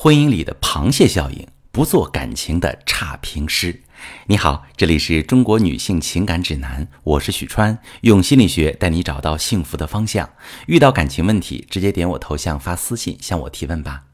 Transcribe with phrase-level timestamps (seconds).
[0.00, 3.82] 婚姻里的螃蟹效应，不做感情的差评师。
[4.28, 10.30] 你好，这里是中国女性情感指南，我是许川，用心理学带你找到幸福的方向。
[10.68, 14.04] 遇到感情问题，直接点我头像发私信向我提问吧。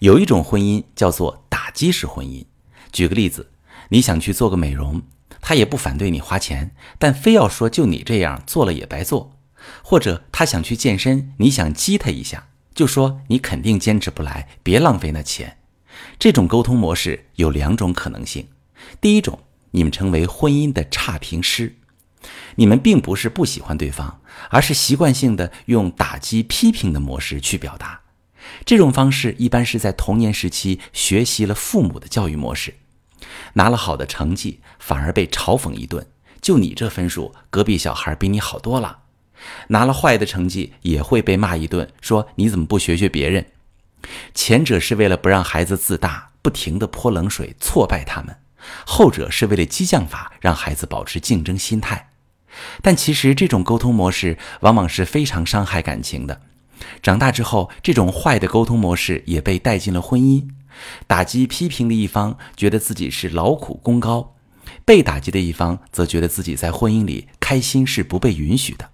[0.00, 2.44] 有一种婚姻叫做打击式婚姻。
[2.92, 3.50] 举个例子，
[3.88, 5.00] 你想去做个美容，
[5.40, 9.38] 他也不反对你花钱，但非要说就你这样做了也白做。
[9.82, 12.48] 或者他想去健身，你想激他一下。
[12.74, 15.58] 就说你肯定坚持不来，别浪费那钱。
[16.18, 18.48] 这种沟通模式有两种可能性：
[19.00, 19.38] 第一种，
[19.70, 21.76] 你们成为婚姻的差评师，
[22.56, 28.00] 你们并不是不喜欢对方，而是习惯性的用打击、批评的模式去表达。
[28.66, 32.74] 这种方式一般是在童年时期学习了父母的教育模式，
[33.54, 36.06] 拿了好的成绩反而被嘲讽一顿，
[36.42, 39.03] 就你这分数，隔壁小孩比你好多了。
[39.68, 43.46] 拿了坏的成绩也会被骂一顿，说你怎么不学学别人？
[44.34, 48.34] 前者是为了不让孩子自大，不停地泼冷水挫败他们；
[48.86, 52.10] 后者是为了激将法，让孩子保持竞争心态。
[52.82, 56.42] 但其实这种沟通模式往往是非常伤害感情的。
[57.02, 60.46] 长大之后，这种坏的沟通模式也被带进了婚姻。
[61.06, 64.34] 打击批评的一方觉得自己是劳苦功高，
[64.84, 68.90] 被打击的一方则觉得自己在婚姻里开心是不被允许的。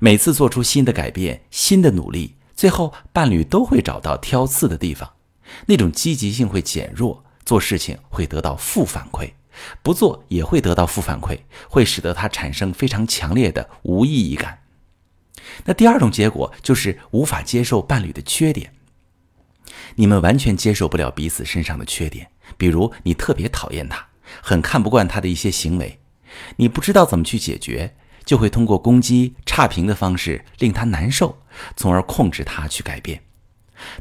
[0.00, 5.14] 每次做出新的改变、新的努力，最后伴侣都会找到挑刺的地方，
[5.66, 9.32] 那种积极性会减弱，做事情会得到负反馈，
[9.82, 14.60] 不做也会得到负反馈，会使得他产生非常强烈的无意义感。
[15.64, 18.72] 那第二种结果就是无法接受伴侣的缺点，
[19.94, 24.08] 你们完全接受不了彼此身上的缺点，比如你特别讨厌他，
[24.42, 26.00] 很看不惯他的一些行为，
[26.56, 27.94] 你不知道怎么去解决。
[28.24, 31.38] 就会通过攻击、差评的方式令他难受，
[31.76, 33.22] 从而控制他去改变。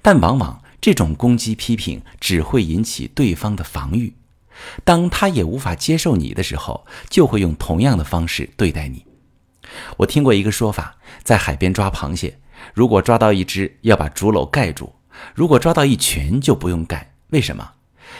[0.01, 4.15] 但往往这种攻击、批评只会引起对方的防御。
[4.83, 9.05] 当他也无法接受你的时候，就会用同样的方式对待你。
[9.97, 12.39] 我听过一个说法，在海边抓螃蟹，
[12.73, 14.95] 如果抓到一只，要把竹篓盖住；
[15.35, 17.13] 如果抓到一群，就不用盖。
[17.29, 17.73] 为什么？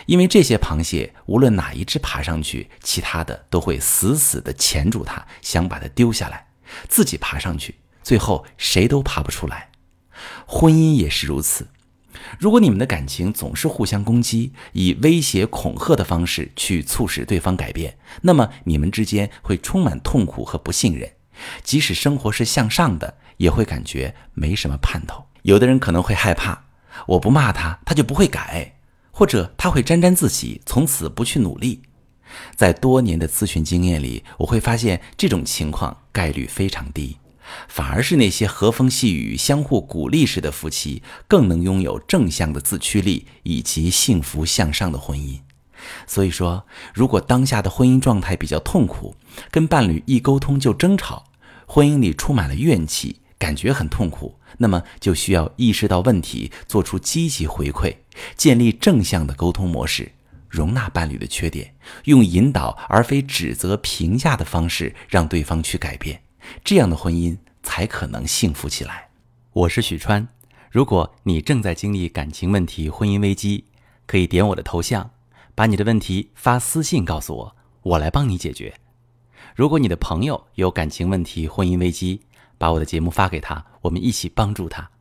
[0.06, 6.46] 因为这些螃蟹无论哪一只爬上去，其他的都会死死地钳住它，想把它丢下来，
[6.88, 9.72] 自己爬上去，最后谁都爬不出来。
[10.46, 11.68] 婚姻也是如此，
[12.40, 21.12] 如果你们的感情总是互相攻击，以威胁恐吓的方式去促使对方改变，那么你们之间会充满痛苦和不信任。
[21.64, 25.26] 即使生活是向上的，也会感觉没什么盼头。
[25.42, 26.66] 有的人可能会害怕，
[27.08, 28.76] 我不骂他，他就不会改。
[29.16, 31.84] 或者他会沾沾自喜，从此不去努力。
[32.56, 37.18] 在多年的咨询经验里，我会发现这种情况概率非常低，
[37.68, 45.40] 反而是那些和风细雨、相互鼓励式的夫妻，更能拥有正向的自驱力以及幸福向上的婚姻。
[46.08, 49.16] 所以说，如果当下的婚姻状态比较痛苦，
[49.52, 51.26] 跟伴侣一沟通就争吵，
[51.66, 53.18] 婚姻里充满了怨气。
[53.40, 57.94] 感觉很痛苦，那么就需要意识到问题，做出积极回馈，
[58.38, 60.14] 建立正向的沟通模式，
[60.53, 66.22] 容纳伴侣的缺点，用引导而非指责、评价的方式让对方去改变，
[66.64, 69.09] 这样的婚姻才可能幸福起来。
[69.52, 70.28] 我是许川，
[70.69, 73.66] 如果你正在经历感情问题、婚姻危机，
[74.06, 75.09] 可以点我的头像，
[75.56, 78.75] 把你的问题发私信告诉我，我来帮你解决。
[79.56, 82.22] 如果你的朋友有感情问题、婚姻危机，
[82.59, 84.92] 把我的节目发给他，我们一起帮助他。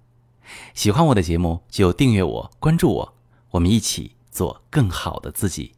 [0.72, 3.14] 喜欢我的节目就订阅我、关注我，
[3.50, 5.72] 我们一起做更好的自己。